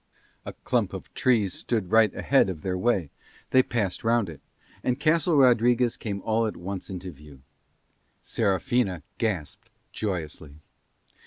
A 0.47 0.53
clump 0.53 0.93
of 0.93 1.13
trees 1.13 1.53
stood 1.53 1.91
right 1.91 2.11
ahead 2.15 2.49
of 2.49 2.63
their 2.63 2.75
way; 2.75 3.11
they 3.51 3.61
passed 3.61 4.03
round 4.03 4.29
it; 4.29 4.41
and 4.83 4.99
Castle 4.99 5.37
Rodriguez 5.37 5.95
came 5.95 6.23
all 6.23 6.47
at 6.47 6.57
once 6.57 6.89
into 6.89 7.11
view. 7.11 7.43
Serafina 8.23 9.03
gasped 9.19 9.69
joyously. 9.91 10.57